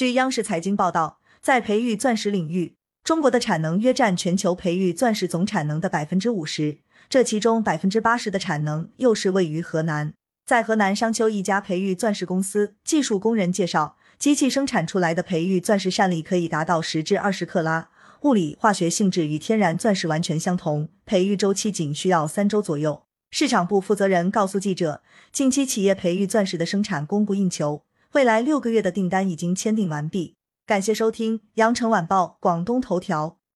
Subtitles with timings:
[0.00, 6.78] 据央视财经报道，在培育钻石领域，中国的产能约占全球培育钻石总产能的百分之五十，
[7.10, 10.14] 这其中百分之八十的产能又是位于河南。
[10.46, 17.90] 在河南商丘一家培育钻石公司，技术工人介绍，机器生产出来的培育钻石扇粒可以达到十至二十克拉，
[18.22, 23.02] 物理化学性质与天然钻石完全相同，培育周期仅需要三周左右。
[23.30, 27.82] 市场部负责人告诉记者，近期企业培育钻石的生产供不应求。
[28.12, 30.36] 未来六个月的订单已经签订完毕。
[30.66, 33.39] 感谢收听羊城晚报广东头条。